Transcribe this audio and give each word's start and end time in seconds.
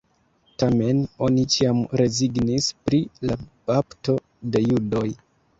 Tamen 0.61 1.01
oni 1.27 1.43
ĉiam 1.57 1.83
rezignis 2.01 2.71
pri 2.89 3.03
la 3.31 3.39
bapto 3.51 4.17
de 4.57 4.65
judoj. 4.67 5.07